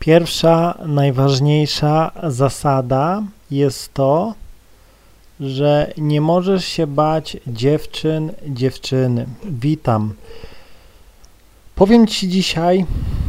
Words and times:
Pierwsza, 0.00 0.78
najważniejsza 0.86 2.12
zasada 2.22 3.22
jest 3.50 3.94
to, 3.94 4.34
że 5.40 5.92
nie 5.98 6.20
możesz 6.20 6.64
się 6.64 6.86
bać 6.86 7.36
dziewczyn, 7.46 8.32
dziewczyny. 8.48 9.26
Witam. 9.44 10.14
Powiem 11.74 12.06
Ci 12.06 12.28
dzisiaj, 12.28 12.86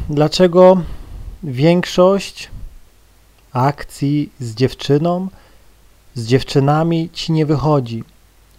dlaczego 0.10 0.82
większość 1.44 2.50
akcji 3.54 4.32
z 4.40 4.56
dziewczyną, 4.56 5.28
z 6.16 6.26
dziewczynami 6.26 7.10
Ci 7.14 7.32
nie 7.32 7.46
wychodzi, 7.46 8.04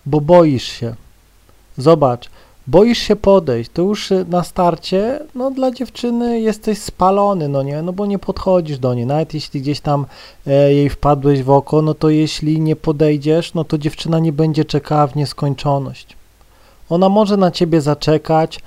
bo 0.07 0.21
boisz 0.21 0.69
się. 0.69 0.95
Zobacz, 1.79 2.31
boisz 2.67 2.99
się 2.99 3.17
podejść, 3.17 3.71
to 3.75 3.83
już 3.83 4.11
na 4.29 4.45
starcie, 4.45 5.21
no 5.35 5.51
dla 5.51 5.71
dziewczyny 5.71 6.41
jesteś 6.41 6.79
spalony, 6.79 7.49
no 7.49 7.63
nie, 7.63 7.83
no 7.83 7.93
bo 7.93 8.07
nie 8.07 8.19
podchodzisz 8.19 8.79
do 8.79 8.95
niej, 8.95 9.07
nawet 9.07 9.35
jeśli 9.35 9.61
gdzieś 9.61 9.81
tam 9.81 10.07
e, 10.47 10.75
jej 10.75 10.91
wpadłeś 10.91 11.43
w 11.43 11.51
oko, 11.51 11.83
no 11.83 11.95
to 11.95 12.11
jeśli 12.11 12.61
nie 12.61 12.77
podejdziesz, 12.77 13.55
no 13.55 13.65
to 13.65 13.79
dziewczyna 13.79 14.19
nie 14.19 14.33
będzie 14.33 14.65
czekała 14.65 15.07
w 15.07 15.17
nieskończoność. 15.17 16.17
Ona 16.91 17.09
może 17.09 17.37
na 17.37 17.51
ciebie 17.51 17.81
zaczekać 17.81 18.61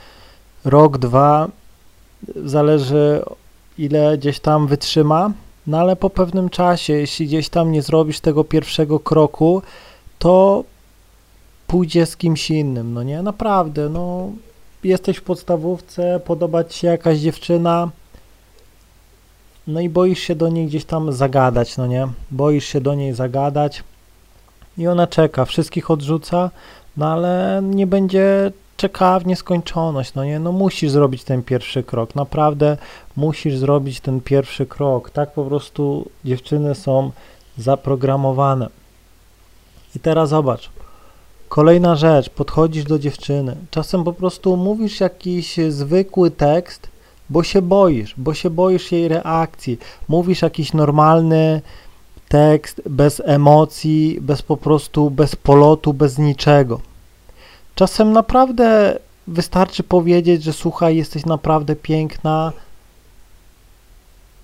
rok, 0.65 0.97
dwa, 0.97 1.47
zależy 2.45 3.23
ile 3.77 4.17
gdzieś 4.17 4.39
tam 4.39 4.67
wytrzyma, 4.67 5.31
no 5.67 5.79
ale 5.79 5.95
po 5.95 6.09
pewnym 6.09 6.49
czasie, 6.49 6.93
jeśli 6.93 7.27
gdzieś 7.27 7.49
tam 7.49 7.71
nie 7.71 7.81
zrobisz 7.81 8.19
tego 8.19 8.43
pierwszego 8.43 8.99
kroku, 8.99 9.61
to 10.19 10.63
pójdzie 11.75 12.05
z 12.05 12.17
kimś 12.17 12.51
innym, 12.51 12.93
no 12.93 13.03
nie? 13.03 13.21
Naprawdę, 13.21 13.89
no 13.89 14.29
jesteś 14.83 15.17
w 15.17 15.21
podstawówce, 15.21 16.19
podoba 16.25 16.63
ci 16.63 16.79
się 16.79 16.87
jakaś 16.87 17.17
dziewczyna, 17.17 17.89
no 19.67 19.79
i 19.79 19.89
boisz 19.89 20.19
się 20.19 20.35
do 20.35 20.49
niej 20.49 20.67
gdzieś 20.67 20.85
tam 20.85 21.13
zagadać, 21.13 21.77
no 21.77 21.87
nie? 21.87 22.07
Boisz 22.31 22.65
się 22.65 22.81
do 22.81 22.95
niej 22.95 23.13
zagadać 23.13 23.83
i 24.77 24.87
ona 24.87 25.07
czeka, 25.07 25.45
wszystkich 25.45 25.91
odrzuca, 25.91 26.51
no 26.97 27.07
ale 27.07 27.61
nie 27.63 27.87
będzie 27.87 28.51
czekała 28.77 29.19
w 29.19 29.25
nieskończoność, 29.25 30.13
no 30.13 30.25
nie? 30.25 30.39
No 30.39 30.51
musisz 30.51 30.91
zrobić 30.91 31.23
ten 31.23 31.43
pierwszy 31.43 31.83
krok, 31.83 32.15
naprawdę 32.15 32.77
musisz 33.15 33.57
zrobić 33.57 33.99
ten 33.99 34.21
pierwszy 34.21 34.65
krok, 34.65 35.09
tak 35.09 35.33
po 35.33 35.43
prostu 35.43 36.09
dziewczyny 36.25 36.75
są 36.75 37.11
zaprogramowane. 37.57 38.67
I 39.95 39.99
teraz 39.99 40.29
zobacz, 40.29 40.69
Kolejna 41.55 41.95
rzecz, 41.95 42.29
podchodzisz 42.29 42.83
do 42.83 42.99
dziewczyny. 42.99 43.55
Czasem 43.71 44.03
po 44.03 44.13
prostu 44.13 44.57
mówisz 44.57 44.99
jakiś 44.99 45.57
zwykły 45.69 46.31
tekst, 46.31 46.87
bo 47.29 47.43
się 47.43 47.61
boisz, 47.61 48.13
bo 48.17 48.33
się 48.33 48.49
boisz 48.49 48.91
jej 48.91 49.07
reakcji. 49.07 49.77
Mówisz 50.07 50.41
jakiś 50.41 50.73
normalny 50.73 51.61
tekst 52.29 52.81
bez 52.89 53.21
emocji, 53.25 54.17
bez 54.21 54.41
po 54.41 54.57
prostu, 54.57 55.09
bez 55.09 55.35
polotu, 55.35 55.93
bez 55.93 56.17
niczego. 56.17 56.79
Czasem 57.75 58.11
naprawdę 58.11 58.99
wystarczy 59.27 59.83
powiedzieć, 59.83 60.43
że 60.43 60.53
słuchaj, 60.53 60.97
jesteś 60.97 61.25
naprawdę 61.25 61.75
piękna, 61.75 62.51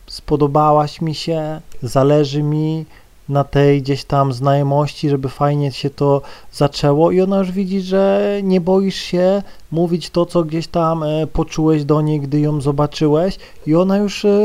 spodobałaś 0.08 1.02
mi 1.02 1.16
się, 1.16 1.62
zależy 1.84 2.44
mi, 2.44 2.86
na 3.32 3.44
tej 3.44 3.82
gdzieś 3.82 4.04
tam 4.04 4.34
znajomości, 4.34 5.10
żeby 5.10 5.30
fajnie 5.30 5.72
się 5.72 5.90
to 5.90 6.22
zaczęło 6.54 7.12
i 7.12 7.22
ona 7.22 7.38
już 7.38 7.52
widzi, 7.52 7.82
że 7.82 8.40
nie 8.44 8.62
boisz 8.62 8.96
się 8.96 9.44
mówić 9.72 10.10
to, 10.10 10.26
co 10.26 10.44
gdzieś 10.44 10.68
tam 10.68 11.04
e, 11.04 11.28
poczułeś 11.28 11.86
do 11.86 12.02
niej, 12.02 12.20
gdy 12.20 12.40
ją 12.40 12.62
zobaczyłeś 12.62 13.38
i 13.68 13.76
ona 13.76 13.98
już 13.98 14.26
e, 14.26 14.40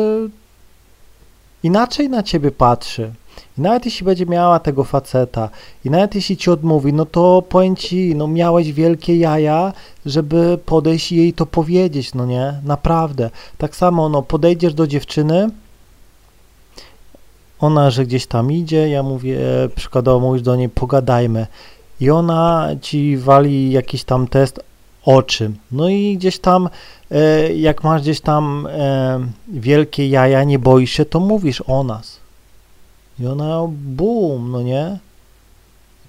inaczej 1.63 2.09
na 2.11 2.23
ciebie 2.23 2.51
patrzy. 2.51 3.13
I 3.59 3.61
nawet 3.61 3.85
jeśli 3.85 4.05
będzie 4.05 4.27
miała 4.27 4.59
tego 4.59 4.85
faceta 4.85 5.49
i 5.85 5.91
nawet 5.91 6.15
jeśli 6.15 6.37
ci 6.37 6.51
odmówi, 6.51 6.93
no 6.93 7.07
to 7.07 7.43
powiem 7.49 7.77
ci, 7.77 8.15
no 8.15 8.29
miałeś 8.29 8.73
wielkie 8.73 9.17
jaja, 9.17 9.73
żeby 10.07 10.59
podejść 10.67 11.13
i 11.13 11.17
jej 11.17 11.33
to 11.33 11.47
powiedzieć, 11.47 12.15
no 12.15 12.27
nie? 12.27 12.55
Naprawdę. 12.65 13.31
Tak 13.59 13.77
samo, 13.77 14.09
no 14.09 14.23
podejdziesz 14.23 14.75
do 14.75 14.87
dziewczyny, 14.87 15.51
ona, 17.61 17.91
że 17.91 18.07
gdzieś 18.07 18.27
tam 18.27 18.53
idzie, 18.53 18.89
ja 18.89 19.03
mówię, 19.03 19.39
przykładowo 19.75 20.27
mówisz 20.27 20.43
do 20.43 20.57
niej, 20.57 20.69
pogadajmy 20.69 21.47
i 22.01 22.11
ona 22.11 22.69
ci 22.83 23.17
wali 23.17 23.71
jakiś 23.71 24.05
tam 24.05 24.29
test 24.29 24.61
oczy. 25.05 25.51
No 25.73 25.89
i 25.89 26.17
gdzieś 26.17 26.39
tam, 26.39 26.69
e, 27.11 27.53
jak 27.55 27.85
masz 27.85 28.03
gdzieś 28.03 28.21
tam 28.21 28.69
e, 28.71 29.21
wielkie 29.49 30.09
jaja, 30.09 30.45
nie 30.45 30.59
boisz 30.59 30.91
się, 30.91 31.05
to 31.05 31.21
mówisz 31.21 31.63
o 31.67 31.85
nas. 31.85 32.21
I 33.19 33.27
ona, 33.27 33.61
bum, 33.69 34.51
no 34.51 34.63
nie? 34.63 34.99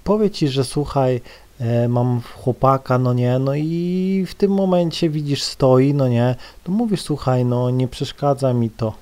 Powie 0.04 0.30
ci, 0.30 0.48
że 0.48 0.64
słuchaj, 0.64 1.20
e, 1.60 1.88
mam 1.88 2.20
chłopaka, 2.34 2.98
no 2.98 3.12
nie, 3.12 3.38
no 3.38 3.54
i 3.54 4.24
w 4.28 4.34
tym 4.34 4.50
momencie 4.50 5.10
widzisz, 5.10 5.42
stoi, 5.42 5.94
no 5.94 6.08
nie, 6.08 6.34
to 6.64 6.72
mówisz, 6.72 7.00
słuchaj, 7.02 7.44
no 7.44 7.70
nie 7.70 7.88
przeszkadza 7.88 8.52
mi 8.52 8.70
to. 8.70 8.92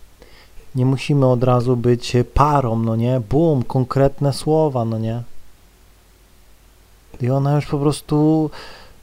Nie 0.76 0.86
musimy 0.86 1.26
od 1.26 1.44
razu 1.44 1.76
być 1.76 2.16
parą, 2.34 2.78
no 2.78 2.96
nie? 2.96 3.20
Bum, 3.30 3.62
konkretne 3.62 4.32
słowa, 4.32 4.84
no 4.84 4.98
nie? 4.98 5.22
I 7.20 7.30
ona 7.30 7.56
już 7.56 7.66
po 7.66 7.78
prostu 7.78 8.50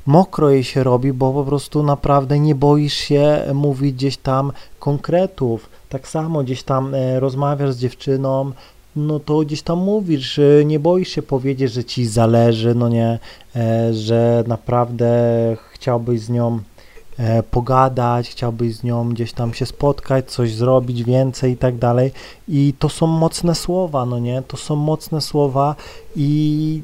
mokro 0.05 0.49
jej 0.49 0.63
się 0.63 0.83
robi, 0.83 1.13
bo 1.13 1.33
po 1.33 1.43
prostu 1.43 1.83
naprawdę 1.83 2.39
nie 2.39 2.55
boisz 2.55 2.93
się 2.93 3.45
mówić 3.53 3.95
gdzieś 3.95 4.17
tam 4.17 4.51
konkretów. 4.79 5.69
Tak 5.89 6.07
samo 6.07 6.43
gdzieś 6.43 6.63
tam 6.63 6.95
e, 6.95 7.19
rozmawiasz 7.19 7.73
z 7.73 7.79
dziewczyną, 7.79 8.51
no 8.95 9.19
to 9.19 9.39
gdzieś 9.39 9.61
tam 9.61 9.79
mówisz, 9.79 10.39
nie 10.65 10.79
boisz 10.79 11.09
się 11.09 11.21
powiedzieć, 11.21 11.71
że 11.71 11.83
ci 11.83 12.05
zależy, 12.05 12.75
no 12.75 12.89
nie, 12.89 13.19
e, 13.55 13.93
że 13.93 14.43
naprawdę 14.47 15.11
chciałbyś 15.73 16.21
z 16.21 16.29
nią 16.29 16.59
pogadać, 17.51 18.29
chciałbyś 18.29 18.75
z 18.75 18.83
nią 18.83 19.09
gdzieś 19.09 19.33
tam 19.33 19.53
się 19.53 19.65
spotkać, 19.65 20.31
coś 20.31 20.53
zrobić 20.53 21.03
więcej 21.03 21.51
i 21.51 21.57
tak 21.57 21.77
dalej. 21.77 22.11
I 22.47 22.73
to 22.79 22.89
są 22.89 23.07
mocne 23.07 23.55
słowa, 23.55 24.05
no 24.05 24.19
nie? 24.19 24.41
To 24.41 24.57
są 24.57 24.75
mocne 24.75 25.21
słowa 25.21 25.75
i 26.15 26.81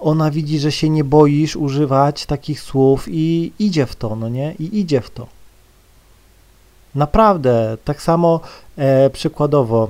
ona 0.00 0.30
widzi, 0.30 0.58
że 0.58 0.72
się 0.72 0.90
nie 0.90 1.04
boisz 1.04 1.56
używać 1.56 2.26
takich 2.26 2.60
słów 2.60 3.04
i 3.08 3.52
idzie 3.58 3.86
w 3.86 3.96
to, 3.96 4.16
no 4.16 4.28
nie? 4.28 4.54
I 4.58 4.80
idzie 4.80 5.00
w 5.00 5.10
to. 5.10 5.26
Naprawdę, 6.94 7.76
tak 7.84 8.02
samo 8.02 8.40
e, 8.76 9.10
przykładowo 9.10 9.88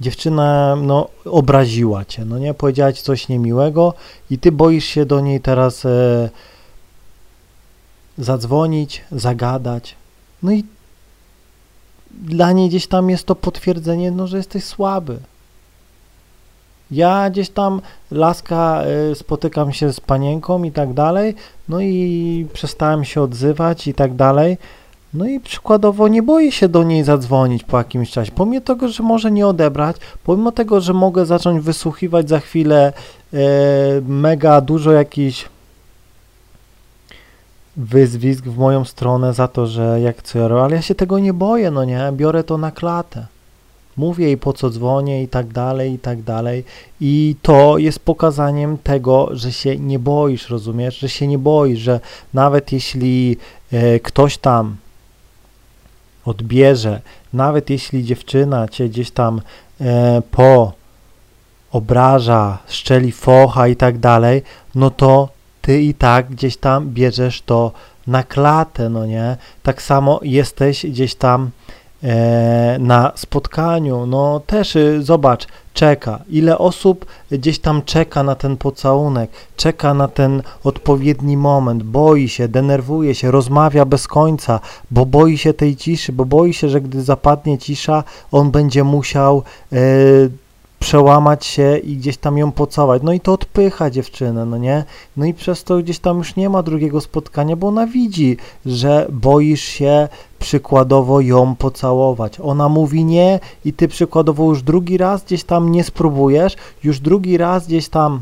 dziewczyna 0.00 0.76
no, 0.76 1.08
obraziła 1.24 2.04
cię, 2.04 2.24
no 2.24 2.38
nie? 2.38 2.54
Powiedziała 2.54 2.92
ci 2.92 3.02
coś 3.02 3.28
niemiłego 3.28 3.94
i 4.30 4.38
ty 4.38 4.52
boisz 4.52 4.84
się 4.84 5.06
do 5.06 5.20
niej 5.20 5.40
teraz 5.40 5.84
e, 5.84 6.30
zadzwonić, 8.18 9.04
zagadać. 9.12 9.94
No 10.42 10.52
i 10.52 10.64
dla 12.10 12.52
niej 12.52 12.68
gdzieś 12.68 12.86
tam 12.86 13.10
jest 13.10 13.26
to 13.26 13.34
potwierdzenie, 13.34 14.10
no, 14.10 14.26
że 14.26 14.36
jesteś 14.36 14.64
słaby. 14.64 15.18
Ja 16.90 17.30
gdzieś 17.30 17.50
tam, 17.50 17.80
laska, 18.10 18.82
y, 19.12 19.14
spotykam 19.14 19.72
się 19.72 19.92
z 19.92 20.00
panienką 20.00 20.64
i 20.64 20.72
tak 20.72 20.92
dalej, 20.92 21.34
no 21.68 21.80
i 21.80 22.46
przestałem 22.52 23.04
się 23.04 23.22
odzywać 23.22 23.86
i 23.86 23.94
tak 23.94 24.14
dalej. 24.14 24.58
No 25.14 25.26
i 25.26 25.40
przykładowo 25.40 26.08
nie 26.08 26.22
boję 26.22 26.52
się 26.52 26.68
do 26.68 26.82
niej 26.82 27.04
zadzwonić 27.04 27.64
po 27.64 27.78
jakimś 27.78 28.10
czasie, 28.10 28.32
pomimo 28.32 28.60
tego, 28.60 28.88
że 28.88 29.02
może 29.02 29.30
nie 29.30 29.46
odebrać, 29.46 29.96
pomimo 30.24 30.52
tego, 30.52 30.80
że 30.80 30.92
mogę 30.92 31.26
zacząć 31.26 31.64
wysłuchiwać 31.64 32.28
za 32.28 32.40
chwilę 32.40 32.92
e, 33.32 33.38
mega 34.08 34.60
dużo 34.60 34.92
jakichś 34.92 35.48
wyzwisk 37.76 38.44
w 38.44 38.58
moją 38.58 38.84
stronę 38.84 39.34
za 39.34 39.48
to, 39.48 39.66
że 39.66 40.00
jak 40.00 40.22
co 40.22 40.38
ja 40.38 40.48
robię, 40.48 40.62
ale 40.62 40.76
ja 40.76 40.82
się 40.82 40.94
tego 40.94 41.18
nie 41.18 41.32
boję, 41.32 41.70
no 41.70 41.84
nie, 41.84 42.12
biorę 42.12 42.44
to 42.44 42.58
na 42.58 42.70
klatę. 42.70 43.26
Mówię 43.96 44.26
jej 44.26 44.36
po 44.36 44.52
co 44.52 44.70
dzwonię 44.70 45.22
i 45.22 45.28
tak 45.28 45.52
dalej, 45.52 45.92
i 45.92 45.98
tak 45.98 46.22
dalej. 46.22 46.64
I 47.00 47.36
to 47.42 47.78
jest 47.78 47.98
pokazaniem 47.98 48.78
tego, 48.78 49.28
że 49.32 49.52
się 49.52 49.76
nie 49.76 49.98
boisz, 49.98 50.50
rozumiesz? 50.50 50.98
Że 50.98 51.08
się 51.08 51.26
nie 51.26 51.38
boisz, 51.38 51.78
że 51.78 52.00
nawet 52.34 52.72
jeśli 52.72 53.36
e, 53.72 54.00
ktoś 54.00 54.38
tam 54.38 54.76
odbierze, 56.24 57.00
nawet 57.32 57.70
jeśli 57.70 58.04
dziewczyna 58.04 58.68
cię 58.68 58.88
gdzieś 58.88 59.10
tam 59.10 59.40
e, 59.80 60.22
po 60.30 60.72
obraża, 61.72 62.58
szczeli 62.68 63.12
focha 63.12 63.68
i 63.68 63.76
tak 63.76 63.98
dalej, 63.98 64.42
no 64.74 64.90
to 64.90 65.28
ty 65.64 65.82
i 65.82 65.94
tak 65.94 66.28
gdzieś 66.30 66.56
tam 66.56 66.90
bierzesz 66.90 67.42
to 67.42 67.72
na 68.06 68.22
klatę, 68.22 68.88
no 68.88 69.06
nie? 69.06 69.36
Tak 69.62 69.82
samo 69.82 70.20
jesteś 70.22 70.86
gdzieś 70.86 71.14
tam 71.14 71.50
e, 72.02 72.76
na 72.80 73.12
spotkaniu, 73.14 74.06
no 74.06 74.40
też 74.46 74.76
y, 74.76 75.02
zobacz, 75.02 75.46
czeka, 75.74 76.20
ile 76.28 76.58
osób 76.58 77.06
gdzieś 77.30 77.58
tam 77.58 77.82
czeka 77.82 78.22
na 78.22 78.34
ten 78.34 78.56
pocałunek, 78.56 79.30
czeka 79.56 79.94
na 79.94 80.08
ten 80.08 80.42
odpowiedni 80.64 81.36
moment, 81.36 81.82
boi 81.82 82.28
się, 82.28 82.48
denerwuje 82.48 83.14
się, 83.14 83.30
rozmawia 83.30 83.84
bez 83.84 84.08
końca, 84.08 84.60
bo 84.90 85.06
boi 85.06 85.38
się 85.38 85.54
tej 85.54 85.76
ciszy, 85.76 86.12
bo 86.12 86.24
boi 86.24 86.52
się, 86.52 86.68
że 86.68 86.80
gdy 86.80 87.02
zapadnie 87.02 87.58
cisza, 87.58 88.04
on 88.32 88.50
będzie 88.50 88.84
musiał 88.84 89.42
e, 89.72 89.76
przełamać 90.84 91.46
się 91.46 91.78
i 91.78 91.96
gdzieś 91.96 92.16
tam 92.16 92.38
ją 92.38 92.52
pocałować. 92.52 93.02
No 93.02 93.12
i 93.12 93.20
to 93.20 93.32
odpycha 93.32 93.90
dziewczynę, 93.90 94.46
no 94.46 94.58
nie? 94.58 94.84
No 95.16 95.24
i 95.24 95.34
przez 95.34 95.64
to 95.64 95.78
gdzieś 95.78 95.98
tam 95.98 96.18
już 96.18 96.36
nie 96.36 96.48
ma 96.48 96.62
drugiego 96.62 97.00
spotkania, 97.00 97.56
bo 97.56 97.68
ona 97.68 97.86
widzi, 97.86 98.36
że 98.66 99.06
boisz 99.12 99.60
się 99.60 100.08
przykładowo 100.38 101.20
ją 101.20 101.54
pocałować. 101.54 102.40
Ona 102.40 102.68
mówi 102.68 103.04
nie 103.04 103.40
i 103.64 103.72
ty 103.72 103.88
przykładowo 103.88 104.44
już 104.44 104.62
drugi 104.62 104.98
raz 104.98 105.24
gdzieś 105.24 105.44
tam 105.44 105.72
nie 105.72 105.84
spróbujesz, 105.84 106.56
już 106.84 107.00
drugi 107.00 107.36
raz 107.36 107.66
gdzieś 107.66 107.88
tam 107.88 108.20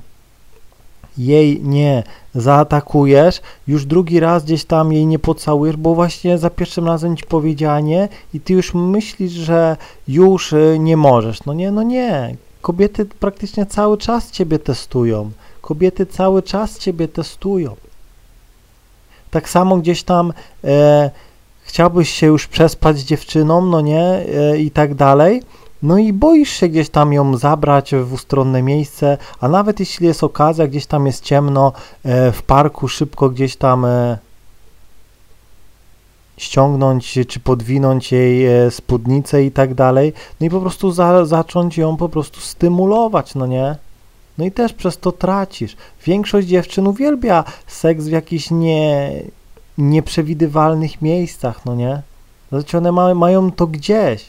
jej 1.19 1.63
nie 1.63 2.03
zaatakujesz, 2.35 3.41
już 3.67 3.87
drugi 3.87 4.21
raz 4.21 4.45
gdzieś 4.45 4.65
tam 4.65 4.93
jej 4.93 5.07
nie 5.07 5.19
pocałujesz, 5.19 5.77
bo 5.77 5.95
właśnie 5.95 6.39
za 6.39 6.51
pierwszym 6.51 6.87
razem 6.87 7.17
ci 7.17 7.25
powiedziała 7.25 7.81
nie 7.81 8.09
i 8.35 8.41
ty 8.41 8.53
już 8.53 8.75
myślisz, 8.75 9.33
że 9.33 9.77
już 10.09 10.53
y, 10.53 10.77
nie 10.81 10.97
możesz. 10.97 11.45
No 11.45 11.55
nie, 11.55 11.71
no 11.71 11.83
nie. 11.83 12.37
Kobiety 12.63 13.05
praktycznie 13.05 13.67
cały 13.67 13.99
czas 13.99 14.31
ciebie 14.31 14.59
testują. 14.59 15.31
Kobiety 15.61 16.07
cały 16.07 16.43
czas 16.43 16.79
ciebie 16.79 17.09
testują. 17.09 17.77
Tak 19.31 19.49
samo 19.49 19.77
gdzieś 19.77 20.03
tam 20.03 20.33
e, 20.65 21.11
chciałbyś 21.63 22.11
się 22.11 22.27
już 22.27 22.47
przespać 22.47 22.99
z 22.99 23.05
dziewczyną, 23.05 23.67
no 23.67 23.81
nie, 23.81 24.03
e, 24.03 24.59
i 24.59 24.71
tak 24.71 24.95
dalej. 24.95 25.43
No 25.83 25.99
i 25.99 26.13
boisz 26.13 26.51
się 26.51 26.69
gdzieś 26.69 26.89
tam 26.89 27.13
ją 27.13 27.37
zabrać 27.37 27.95
w 27.95 28.13
ustronne 28.13 28.63
miejsce, 28.63 29.19
a 29.41 29.49
nawet 29.49 29.81
jeśli 29.81 30.07
jest 30.07 30.25
okazja, 30.25 30.67
gdzieś 30.67 30.87
tam 30.87 31.07
jest 31.07 31.25
ciemno, 31.25 31.73
e, 32.05 32.33
w 32.33 32.43
parku 32.43 32.89
szybko 32.89 33.31
gdzieś 33.31 33.57
tam 33.57 33.85
e, 33.85 34.19
ściągnąć 36.37 37.19
czy 37.29 37.41
podwinąć 37.41 38.13
jej 38.13 38.47
e, 38.47 38.71
spódnicę 38.71 39.45
i 39.45 39.51
tak 39.51 39.75
dalej, 39.75 40.13
no 40.41 40.47
i 40.47 40.51
po 40.51 40.61
prostu 40.61 40.93
za, 40.93 41.25
zacząć 41.25 41.79
ją 41.79 41.97
po 41.97 42.09
prostu 42.09 42.41
stymulować, 42.41 43.35
no 43.35 43.47
nie? 43.47 43.77
No 44.39 44.45
i 44.45 44.53
też 44.53 44.73
przez 44.73 44.99
to 44.99 45.13
tracisz. 45.13 45.77
Większość 46.07 46.49
dziewczyn 46.49 46.87
uwielbia 46.87 47.45
seks 47.67 48.05
w 48.05 48.11
jakichś 48.11 48.51
nie, 48.51 49.13
nieprzewidywalnych 49.79 51.03
miejscach, 51.03 51.67
no 51.67 51.75
nie? 51.75 52.03
Znaczy 52.49 52.79
one 52.79 52.93
ma, 52.93 53.15
mają 53.15 53.53
to 53.53 53.67
gdzieś. 53.67 54.25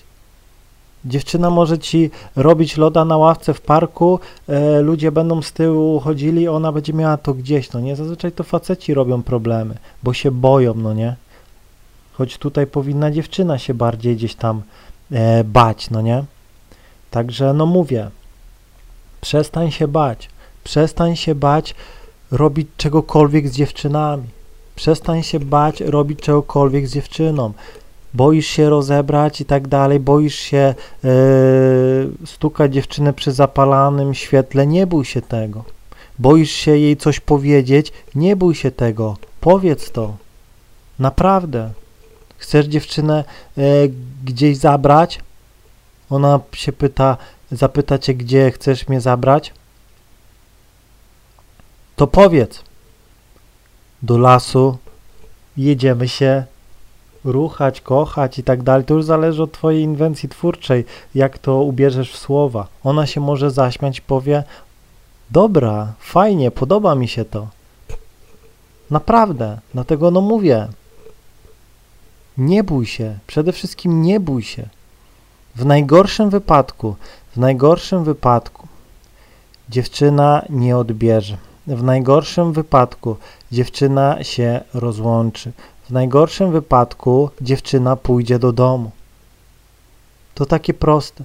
Dziewczyna 1.06 1.50
może 1.50 1.80
ci 1.80 2.12
robić 2.36 2.78
loda 2.78 3.06
na 3.06 3.18
ławce 3.18 3.54
w 3.54 3.62
parku, 3.62 4.20
e, 4.48 4.82
ludzie 4.82 5.12
będą 5.12 5.42
z 5.42 5.54
tyłu 5.54 6.00
chodzili, 6.00 6.48
ona 6.48 6.72
będzie 6.72 6.94
miała 6.94 7.18
to 7.18 7.34
gdzieś, 7.34 7.72
no 7.72 7.80
nie? 7.80 7.96
Zazwyczaj 7.96 8.32
to 8.32 8.44
faceci 8.44 8.94
robią 8.94 9.24
problemy, 9.24 9.78
bo 10.04 10.14
się 10.14 10.32
boją, 10.32 10.74
no 10.74 10.94
nie? 10.94 11.16
Choć 12.14 12.38
tutaj 12.38 12.68
powinna 12.68 13.12
dziewczyna 13.12 13.58
się 13.58 13.74
bardziej 13.74 14.16
gdzieś 14.16 14.36
tam 14.36 14.62
e, 15.12 15.44
bać, 15.44 15.90
no 15.90 16.02
nie? 16.02 16.24
Także 17.12 17.54
no 17.54 17.66
mówię, 17.66 18.10
przestań 19.22 19.72
się 19.72 19.88
bać, 19.88 20.30
przestań 20.64 21.16
się 21.16 21.36
bać 21.36 21.76
robić 22.32 22.68
czegokolwiek 22.78 23.48
z 23.48 23.56
dziewczynami. 23.56 24.24
Przestań 24.76 25.24
się 25.24 25.40
bać 25.40 25.82
robić 25.82 26.20
czegokolwiek 26.20 26.88
z 26.88 26.94
dziewczyną. 26.94 27.54
Boisz 28.14 28.48
się 28.48 28.70
rozebrać 28.70 29.42
i 29.42 29.46
tak 29.46 29.68
dalej, 29.68 30.00
boisz 30.00 30.36
się 30.36 30.76
yy, 31.04 31.12
stukać 32.26 32.74
dziewczynę 32.74 33.14
przy 33.14 33.32
zapalanym 33.32 34.14
świetle, 34.14 34.68
nie 34.68 34.88
bój 34.88 35.06
się 35.06 35.22
tego. 35.22 35.64
Boisz 36.20 36.52
się 36.52 36.78
jej 36.78 36.98
coś 36.98 37.20
powiedzieć, 37.20 37.94
nie 38.16 38.36
bój 38.36 38.56
się 38.56 38.72
tego. 38.72 39.18
Powiedz 39.42 39.92
to. 39.92 40.16
Naprawdę. 41.00 41.70
Chcesz 42.44 42.66
dziewczynę 42.66 43.24
yy, 43.58 43.92
gdzieś 44.24 44.58
zabrać? 44.58 45.20
Ona 46.10 46.40
się 46.54 46.72
pyta, 46.72 47.18
zapyta 47.52 47.98
cię, 47.98 48.14
gdzie 48.16 48.52
chcesz 48.52 48.88
mnie 48.88 49.02
zabrać? 49.02 49.54
To 51.96 52.08
powiedz 52.08 52.64
do 54.02 54.18
lasu, 54.18 54.78
jedziemy 55.58 56.08
się 56.08 56.44
ruchać, 57.24 57.82
kochać 57.82 58.40
i 58.40 58.44
tak 58.44 58.64
dalej. 58.64 58.86
To 58.86 58.94
już 58.94 59.06
zależy 59.06 59.44
od 59.44 59.52
twojej 59.52 59.84
inwencji 59.84 60.30
twórczej, 60.30 60.86
jak 61.16 61.38
to 61.38 61.62
ubierzesz 61.62 62.12
w 62.12 62.18
słowa. 62.18 62.68
Ona 62.84 63.06
się 63.06 63.22
może 63.22 63.52
zaśmiać 63.52 64.02
powie, 64.02 64.44
dobra, 65.32 65.94
fajnie, 66.00 66.52
podoba 66.52 66.96
mi 66.96 67.08
się 67.08 67.26
to. 67.26 67.48
Naprawdę, 68.90 69.60
dlatego 69.74 70.12
no 70.12 70.22
mówię, 70.22 70.68
nie 72.38 72.64
bój 72.64 72.86
się, 72.86 73.20
przede 73.28 73.52
wszystkim 73.52 74.02
nie 74.02 74.20
bój 74.20 74.44
się. 74.44 74.70
W 75.56 75.66
najgorszym 75.66 76.30
wypadku, 76.30 76.96
w 77.36 77.38
najgorszym 77.38 78.04
wypadku 78.04 78.68
dziewczyna 79.70 80.46
nie 80.50 80.78
odbierze. 80.78 81.38
W 81.68 81.84
najgorszym 81.84 82.54
wypadku 82.54 83.16
dziewczyna 83.52 84.24
się 84.24 84.62
rozłączy. 84.74 85.52
W 85.84 85.92
najgorszym 85.92 86.52
wypadku 86.52 87.30
dziewczyna 87.42 87.96
pójdzie 87.96 88.40
do 88.40 88.52
domu. 88.52 88.92
To 90.36 90.46
takie 90.46 90.74
proste. 90.74 91.24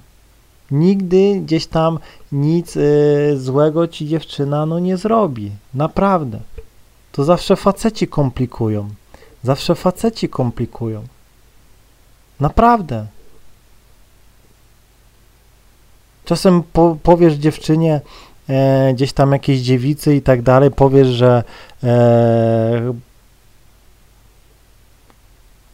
Nigdy 0.71 1.41
gdzieś 1.45 1.67
tam 1.67 1.99
nic 2.31 2.75
y, 2.75 3.33
złego 3.37 3.87
ci 3.87 4.07
dziewczyna 4.07 4.65
no 4.65 4.79
nie 4.79 4.97
zrobi. 4.97 5.51
Naprawdę. 5.73 6.39
To 7.11 7.23
zawsze 7.23 7.55
faceci 7.55 8.07
komplikują. 8.07 8.89
Zawsze 9.43 9.75
faceci 9.75 10.29
komplikują. 10.29 11.03
Naprawdę. 12.39 13.05
Czasem 16.25 16.63
po, 16.73 16.97
powiesz 17.03 17.33
dziewczynie, 17.33 18.01
e, 18.49 18.93
gdzieś 18.93 19.13
tam 19.13 19.31
jakiejś 19.31 19.59
dziewicy 19.59 20.15
i 20.15 20.21
tak 20.21 20.41
dalej, 20.41 20.71
powiesz, 20.71 21.07
że 21.07 21.43
e, 21.83 22.93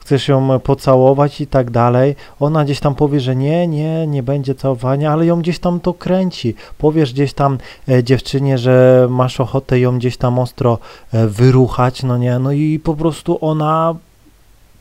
chcesz 0.05 0.27
ją 0.27 0.59
pocałować 0.59 1.41
i 1.41 1.47
tak 1.47 1.71
dalej, 1.71 2.15
ona 2.39 2.65
gdzieś 2.65 2.79
tam 2.79 2.95
powie, 2.95 3.19
że 3.19 3.35
nie, 3.35 3.67
nie, 3.67 4.07
nie 4.07 4.23
będzie 4.23 4.55
całowania, 4.55 5.11
ale 5.11 5.25
ją 5.25 5.39
gdzieś 5.41 5.59
tam 5.59 5.79
to 5.79 5.93
kręci. 5.93 6.55
Powiesz 6.77 7.13
gdzieś 7.13 7.33
tam 7.33 7.57
e, 7.89 8.03
dziewczynie, 8.03 8.57
że 8.57 9.07
masz 9.09 9.39
ochotę 9.39 9.79
ją 9.79 9.97
gdzieś 9.97 10.17
tam 10.17 10.39
ostro 10.39 10.77
e, 11.13 11.27
wyruchać, 11.27 12.03
no 12.03 12.17
nie, 12.17 12.39
no 12.39 12.51
i 12.51 12.79
po 12.79 12.93
prostu 12.95 13.37
ona 13.41 13.95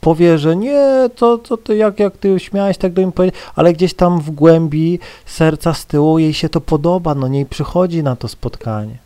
powie, 0.01 0.37
że 0.37 0.55
nie, 0.55 1.09
to, 1.15 1.37
to, 1.37 1.57
to 1.57 1.73
jak, 1.73 1.99
jak 1.99 2.17
ty 2.17 2.39
śmiałeś 2.39 2.77
tak 2.77 2.93
do 2.93 3.01
nim 3.01 3.11
powiedzieć, 3.11 3.39
ale 3.55 3.73
gdzieś 3.73 3.93
tam 3.93 4.19
w 4.19 4.31
głębi 4.31 4.99
serca 5.25 5.73
z 5.73 5.85
tyłu 5.85 6.19
jej 6.19 6.33
się 6.33 6.49
to 6.49 6.61
podoba, 6.61 7.15
no 7.15 7.27
nie 7.27 7.45
przychodzi 7.45 8.03
na 8.03 8.15
to 8.15 8.27
spotkanie. 8.27 8.97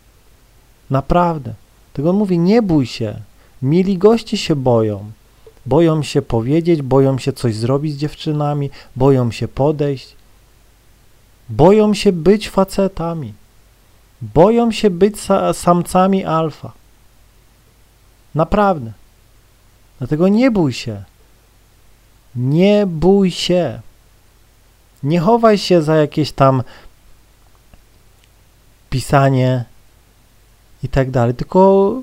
Naprawdę. 0.90 1.54
Tego 1.92 2.12
mówi, 2.12 2.38
nie 2.38 2.62
bój 2.62 2.86
się. 2.86 3.14
Mili 3.62 3.98
goście 3.98 4.36
się 4.36 4.56
boją. 4.56 5.19
Boją 5.66 6.02
się 6.02 6.22
powiedzieć, 6.22 6.82
boją 6.82 7.18
się 7.18 7.32
coś 7.32 7.54
zrobić 7.54 7.94
z 7.94 7.96
dziewczynami, 7.96 8.70
boją 8.96 9.30
się 9.30 9.48
podejść. 9.48 10.16
Boją 11.48 11.94
się 11.94 12.12
być 12.12 12.48
facetami. 12.48 13.34
Boją 14.22 14.72
się 14.72 14.90
być 14.90 15.16
samcami 15.52 16.24
alfa. 16.24 16.72
Naprawdę. 18.34 18.92
Dlatego 19.98 20.28
nie 20.28 20.50
bój 20.50 20.72
się. 20.72 21.04
Nie 22.36 22.86
bój 22.86 23.30
się. 23.30 23.80
Nie 25.02 25.20
chowaj 25.20 25.58
się 25.58 25.82
za 25.82 25.96
jakieś 25.96 26.32
tam 26.32 26.62
pisanie 28.90 29.64
i 30.82 30.88
tak 30.88 31.10
dalej, 31.10 31.34
tylko 31.34 32.02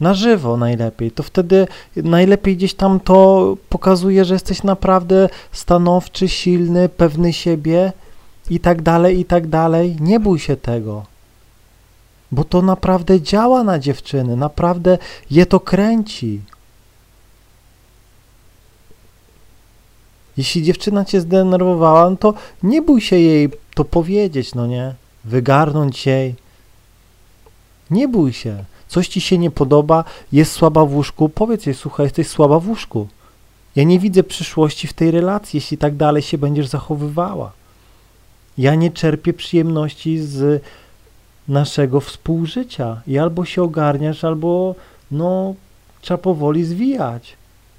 na 0.00 0.14
żywo 0.14 0.56
najlepiej. 0.56 1.10
To 1.10 1.22
wtedy 1.22 1.66
najlepiej 1.96 2.56
gdzieś 2.56 2.74
tam 2.74 3.00
to 3.00 3.56
pokazuje, 3.68 4.24
że 4.24 4.34
jesteś 4.34 4.62
naprawdę 4.62 5.28
stanowczy, 5.52 6.28
silny, 6.28 6.88
pewny 6.88 7.32
siebie 7.32 7.92
i 8.50 8.60
tak 8.60 8.82
dalej, 8.82 9.20
i 9.20 9.24
tak 9.24 9.46
dalej. 9.46 9.96
Nie 10.00 10.20
bój 10.20 10.38
się 10.38 10.56
tego 10.56 11.12
bo 12.32 12.44
to 12.44 12.62
naprawdę 12.62 13.20
działa 13.20 13.64
na 13.64 13.78
dziewczyny, 13.78 14.36
naprawdę 14.36 14.98
je 15.30 15.46
to 15.46 15.60
kręci. 15.60 16.40
Jeśli 20.36 20.62
dziewczyna 20.62 21.04
cię 21.04 21.20
zdenerwowała, 21.20 22.10
no 22.10 22.16
to 22.16 22.34
nie 22.62 22.82
bój 22.82 23.00
się 23.00 23.18
jej 23.18 23.50
to 23.74 23.84
powiedzieć, 23.84 24.54
no 24.54 24.66
nie? 24.66 24.94
Wygarnąć 25.24 26.06
jej. 26.06 26.34
Nie 27.90 28.08
bój 28.08 28.32
się. 28.32 28.64
Coś 28.92 29.08
ci 29.08 29.20
się 29.20 29.38
nie 29.38 29.50
podoba, 29.50 30.04
jest 30.32 30.52
słaba 30.52 30.84
w 30.84 30.94
łóżku, 30.94 31.28
powiedz 31.28 31.66
jej, 31.66 31.74
słuchaj, 31.74 32.06
jesteś 32.06 32.28
słaba 32.28 32.58
w 32.58 32.68
łóżku. 32.68 33.08
Ja 33.76 33.84
nie 33.84 33.98
widzę 33.98 34.22
przyszłości 34.22 34.86
w 34.86 34.92
tej 34.92 35.10
relacji, 35.10 35.56
jeśli 35.56 35.78
tak 35.78 35.96
dalej 35.96 36.22
się 36.22 36.38
będziesz 36.38 36.66
zachowywała. 36.66 37.52
Ja 38.58 38.74
nie 38.74 38.90
czerpię 38.90 39.32
przyjemności 39.32 40.18
z 40.18 40.62
naszego 41.48 42.00
współżycia. 42.00 43.02
I 43.06 43.18
albo 43.18 43.44
się 43.44 43.62
ogarniasz, 43.62 44.24
albo 44.24 44.74
no 45.10 45.54
trzeba 46.00 46.18
powoli 46.18 46.64
zwijać 46.64 47.36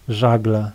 żagle. 0.10 0.72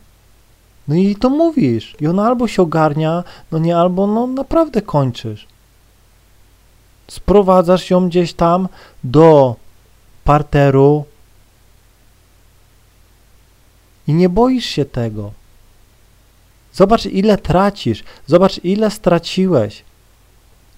No 0.88 0.95
i 0.95 1.16
to 1.16 1.30
mówisz. 1.30 1.97
I 2.00 2.07
ona 2.07 2.26
albo 2.26 2.49
się 2.49 2.62
ogarnia, 2.62 3.25
no 3.52 3.59
nie, 3.59 3.76
albo 3.76 4.07
no 4.07 4.26
naprawdę 4.26 4.83
kończysz. 4.83 5.47
Sprowadzasz 7.09 7.90
ją 7.90 8.09
gdzieś 8.09 8.33
tam 8.33 8.68
do 9.04 9.57
parteru 10.28 11.04
i 14.06 14.14
nie 14.14 14.28
boisz 14.28 14.64
się 14.64 14.85
tego. 14.85 15.32
Zobacz, 16.73 17.06
ile 17.06 17.38
tracisz. 17.38 18.04
Zobacz, 18.26 18.64
ile 18.64 18.90
straciłeś 18.90 19.85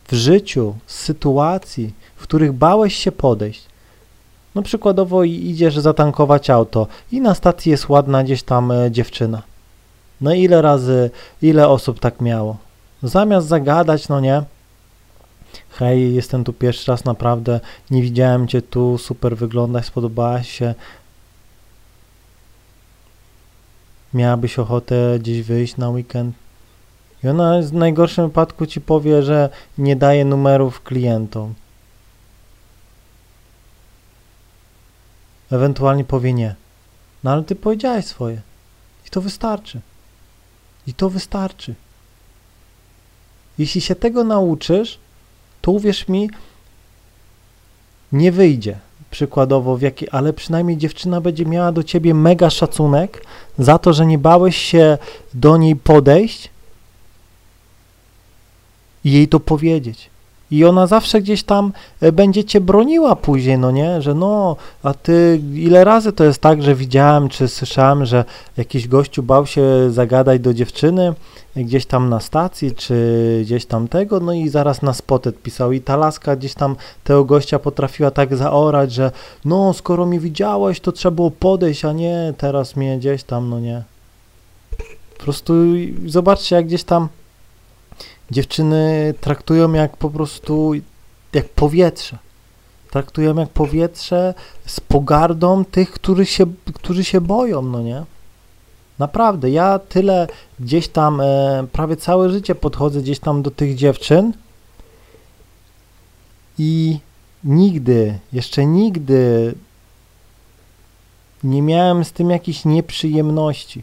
w 0.08 0.14
życiu, 0.14 0.74
z 0.86 0.94
sytuacji, 0.94 1.92
w 2.16 2.22
których 2.22 2.52
bałeś 2.52 2.94
się 2.94 3.12
podejść. 3.12 3.62
No 4.54 4.62
przykładowo 4.62 5.24
idziesz 5.24 5.78
zatankować 5.78 6.50
auto 6.50 6.86
i 7.12 7.20
na 7.20 7.34
stacji 7.34 7.70
jest 7.70 7.88
ładna 7.88 8.24
gdzieś 8.24 8.42
tam 8.42 8.72
e, 8.72 8.90
dziewczyna. 8.90 9.42
No 10.20 10.34
ile 10.34 10.62
razy, 10.62 11.10
ile 11.42 11.68
osób 11.68 12.00
tak 12.00 12.20
miało? 12.20 12.56
Zamiast 13.02 13.46
zagadać, 13.46 14.08
no 14.08 14.20
nie, 14.20 14.42
hej, 15.80 16.14
jestem 16.14 16.44
tu 16.44 16.52
pierwszy 16.52 16.90
raz, 16.90 17.04
naprawdę 17.04 17.60
nie 17.90 18.02
widziałem 18.02 18.48
cię 18.48 18.62
tu, 18.62 18.98
super 18.98 19.36
wyglądasz, 19.36 19.86
spodobałaś 19.86 20.50
się. 20.50 20.74
Miałabyś 24.14 24.58
ochotę 24.58 25.18
gdzieś 25.18 25.42
wyjść 25.42 25.76
na 25.76 25.88
weekend? 25.88 26.34
I 27.24 27.28
ona 27.28 27.62
w 27.62 27.72
najgorszym 27.72 28.26
wypadku 28.26 28.66
ci 28.66 28.80
powie, 28.80 29.22
że 29.22 29.48
nie 29.78 29.96
daje 29.96 30.24
numerów 30.24 30.82
klientom. 30.82 31.54
Ewentualnie 35.50 36.04
powie 36.04 36.32
nie. 36.32 36.54
No 37.24 37.30
ale 37.32 37.42
ty 37.44 37.54
powiedziałeś 37.56 38.06
swoje. 38.06 38.40
I 39.06 39.10
to 39.10 39.20
wystarczy. 39.20 39.80
I 40.86 40.94
to 40.94 41.10
wystarczy. 41.10 41.74
Jeśli 43.58 43.80
się 43.80 43.94
tego 43.94 44.24
nauczysz, 44.24 44.98
to 45.60 45.72
uwierz 45.72 46.08
mi, 46.08 46.30
nie 48.12 48.32
wyjdzie. 48.32 48.78
Przykładowo, 49.10 49.76
w 49.76 49.82
jaki, 49.82 50.08
ale 50.08 50.32
przynajmniej 50.32 50.76
dziewczyna 50.76 51.20
będzie 51.20 51.46
miała 51.46 51.72
do 51.72 51.82
ciebie 51.82 52.14
mega 52.14 52.50
szacunek 52.50 53.24
za 53.58 53.78
to, 53.78 53.92
że 53.92 54.06
nie 54.06 54.18
bałeś 54.18 54.56
się 54.56 54.98
do 55.34 55.56
niej 55.56 55.76
podejść 55.76 56.50
i 59.04 59.12
jej 59.12 59.28
to 59.28 59.40
powiedzieć. 59.40 60.09
I 60.50 60.64
ona 60.64 60.86
zawsze 60.86 61.20
gdzieś 61.20 61.42
tam 61.42 61.72
e, 62.00 62.12
będzie 62.12 62.44
cię 62.44 62.60
broniła 62.60 63.16
później, 63.16 63.58
no 63.58 63.70
nie, 63.70 64.02
że 64.02 64.14
no, 64.14 64.56
a 64.82 64.94
ty 64.94 65.40
ile 65.54 65.84
razy 65.84 66.12
to 66.12 66.24
jest 66.24 66.40
tak, 66.40 66.62
że 66.62 66.74
widziałem 66.74 67.28
czy 67.28 67.48
słyszałem, 67.48 68.04
że 68.04 68.24
jakiś 68.56 68.88
gościu 68.88 69.22
bał 69.22 69.46
się 69.46 69.62
zagadać 69.90 70.40
do 70.40 70.54
dziewczyny 70.54 71.14
gdzieś 71.56 71.86
tam 71.86 72.08
na 72.08 72.20
stacji, 72.20 72.74
czy 72.74 72.94
gdzieś 73.44 73.66
tam 73.66 73.88
tego, 73.88 74.20
no 74.20 74.32
i 74.32 74.48
zaraz 74.48 74.82
na 74.82 74.94
spotet 74.94 75.42
pisał 75.42 75.72
i 75.72 75.80
ta 75.80 75.96
laska 75.96 76.36
gdzieś 76.36 76.54
tam 76.54 76.76
tego 77.04 77.24
gościa 77.24 77.58
potrafiła 77.58 78.10
tak 78.10 78.36
zaorać, 78.36 78.92
że 78.92 79.10
no, 79.44 79.72
skoro 79.72 80.06
mnie 80.06 80.20
widziałeś, 80.20 80.80
to 80.80 80.92
trzeba 80.92 81.14
było 81.14 81.30
podejść, 81.30 81.84
a 81.84 81.92
nie 81.92 82.34
teraz 82.38 82.76
mnie 82.76 82.98
gdzieś 82.98 83.22
tam, 83.22 83.50
no 83.50 83.60
nie. 83.60 83.82
Po 85.18 85.24
prostu 85.24 85.54
zobaczcie, 86.06 86.56
jak 86.56 86.66
gdzieś 86.66 86.84
tam 86.84 87.08
dziewczyny 88.30 89.14
traktują 89.20 89.72
jak 89.72 89.96
po 89.96 90.10
prostu 90.10 90.72
jak 91.32 91.48
powietrze. 91.48 92.18
Traktują 92.90 93.36
jak 93.36 93.48
powietrze 93.48 94.34
z 94.66 94.80
pogardą 94.80 95.64
tych, 95.64 95.90
którzy 95.90 96.26
się, 96.26 96.46
którzy 96.74 97.04
się 97.04 97.20
boją, 97.20 97.62
no 97.62 97.82
nie? 97.82 98.04
Naprawdę, 98.98 99.50
ja 99.50 99.78
tyle 99.78 100.28
gdzieś 100.60 100.88
tam, 100.88 101.20
e, 101.20 101.66
prawie 101.72 101.96
całe 101.96 102.30
życie 102.30 102.54
podchodzę 102.54 103.00
gdzieś 103.00 103.18
tam 103.18 103.42
do 103.42 103.50
tych 103.50 103.74
dziewczyn 103.74 104.32
i 106.58 106.98
nigdy, 107.44 108.18
jeszcze 108.32 108.66
nigdy 108.66 109.54
nie 111.44 111.62
miałem 111.62 112.04
z 112.04 112.12
tym 112.12 112.30
jakichś 112.30 112.64
nieprzyjemności. 112.64 113.82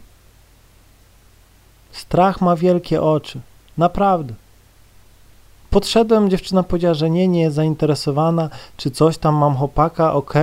Strach 1.92 2.42
ma 2.42 2.56
wielkie 2.56 3.02
oczy. 3.02 3.40
Naprawdę. 3.78 4.34
Podszedłem, 5.70 6.30
dziewczyna 6.30 6.64
powiedziała, 6.64 6.94
że 6.94 7.10
nie, 7.10 7.28
nie 7.28 7.42
jest 7.42 7.56
zainteresowana, 7.56 8.50
czy 8.78 8.92
coś 8.92 9.18
tam, 9.18 9.36
mam 9.36 9.56
chłopaka, 9.56 10.14
ok. 10.14 10.34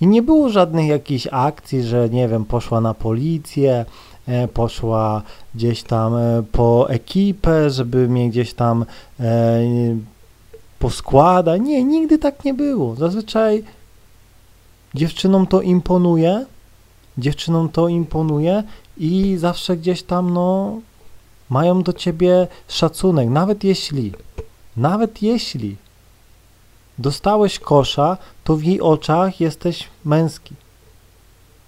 I 0.00 0.06
nie 0.06 0.22
było 0.22 0.48
żadnych 0.48 0.86
jakichś 0.86 1.28
akcji, 1.30 1.82
że 1.82 2.08
nie 2.08 2.28
wiem, 2.28 2.44
poszła 2.44 2.80
na 2.80 2.94
policję, 2.94 3.84
e, 4.28 4.48
poszła 4.48 5.22
gdzieś 5.54 5.82
tam 5.82 6.16
e, 6.16 6.42
po 6.52 6.90
ekipę, 6.90 7.70
żeby 7.70 8.08
mnie 8.08 8.30
gdzieś 8.30 8.54
tam 8.54 8.84
e, 9.20 9.60
poskładać. 10.78 11.62
Nie, 11.62 11.84
nigdy 11.84 12.18
tak 12.18 12.44
nie 12.44 12.54
było. 12.54 12.94
Zazwyczaj 12.96 13.64
dziewczynom 14.94 15.46
to 15.46 15.62
imponuje, 15.62 16.46
dziewczynom 17.18 17.68
to 17.68 17.88
imponuje 17.88 18.62
i 18.96 19.36
zawsze 19.38 19.76
gdzieś 19.76 20.02
tam, 20.02 20.32
no, 20.32 20.80
mają 21.50 21.82
do 21.82 21.92
ciebie 21.92 22.46
szacunek, 22.68 23.28
nawet 23.28 23.64
jeśli, 23.64 24.12
nawet 24.76 25.22
jeśli 25.22 25.76
dostałeś 26.98 27.58
kosza, 27.58 28.16
to 28.44 28.56
w 28.56 28.64
jej 28.64 28.80
oczach 28.80 29.40
jesteś 29.40 29.88
męski. 30.04 30.54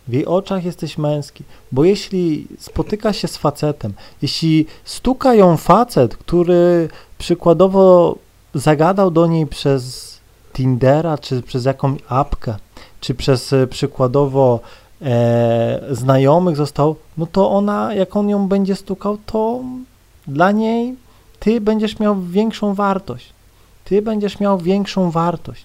W 0.09 0.12
jej 0.12 0.26
oczach 0.26 0.64
jesteś 0.64 0.99
męski, 0.99 1.45
bo 1.73 1.85
jeśli 1.85 2.47
spotyka 2.59 3.12
się 3.12 3.29
z 3.29 3.37
facetem, 3.37 3.93
jeśli 4.23 4.67
stuka 4.85 5.35
ją 5.35 5.57
facet, 5.57 6.17
który 6.17 6.88
przykładowo 7.19 8.17
zagadał 8.55 9.11
do 9.11 9.26
niej 9.26 9.47
przez 9.47 10.12
Tindera, 10.52 11.19
czy 11.19 11.43
przez 11.43 11.64
jakąś 11.64 11.99
apkę, 12.09 12.57
czy 13.00 13.14
przez 13.14 13.52
e, 13.52 13.67
przykładowo 13.67 14.61
e, 15.02 15.80
znajomych 15.90 16.56
został, 16.56 16.97
no 17.18 17.26
to 17.26 17.50
ona, 17.50 17.94
jak 17.94 18.16
on 18.16 18.28
ją 18.28 18.49
będzie 18.49 18.76
stukał, 18.76 19.18
to 19.26 19.61
dla 20.26 20.52
niej 20.52 20.97
ty 21.40 21.61
będziesz 21.61 21.99
miał 21.99 22.21
większą 22.21 22.75
wartość. 22.75 23.32
Ty 23.85 24.02
będziesz 24.02 24.40
miał 24.40 24.59
większą 24.59 25.11
wartość. 25.11 25.64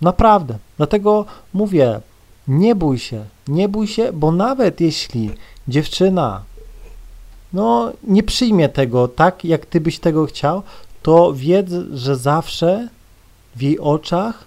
Naprawdę. 0.00 0.58
Dlatego 0.76 1.24
mówię, 1.54 2.00
nie 2.48 2.74
bój 2.74 2.98
się, 2.98 3.24
nie 3.48 3.68
bój 3.68 3.86
się, 3.86 4.12
bo 4.12 4.32
nawet 4.32 4.80
jeśli 4.80 5.30
dziewczyna 5.68 6.42
no, 7.52 7.92
nie 8.04 8.22
przyjmie 8.22 8.68
tego 8.68 9.08
tak, 9.08 9.44
jak 9.44 9.66
ty 9.66 9.80
byś 9.80 9.98
tego 9.98 10.26
chciał, 10.26 10.62
to 11.02 11.32
wiedz, 11.32 11.70
że 11.94 12.16
zawsze 12.16 12.88
w 13.56 13.62
jej 13.62 13.78
oczach 13.78 14.44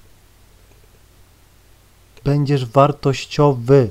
będziesz 2.25 2.65
wartościowy. 2.65 3.89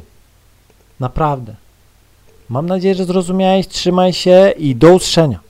Naprawdę. 1.00 1.56
Mam 2.48 2.66
nadzieję, 2.66 2.94
że 2.94 3.04
zrozumiałeś. 3.04 3.68
Trzymaj 3.68 4.12
się 4.12 4.54
i 4.58 4.76
do 4.76 4.88
usłyszenia. 4.94 5.40